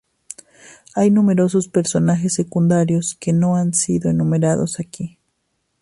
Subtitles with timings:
[0.95, 5.19] Hay numerosos personajes secundarios que no han sido enumerados aquí.